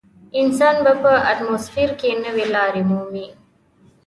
انسان 0.41 0.75
به 0.85 0.93
په 1.03 1.11
اتموسفیر 1.31 1.89
کې 1.99 2.11
نوې 2.25 2.45
لارې 2.55 2.81
مومي. 2.89 3.27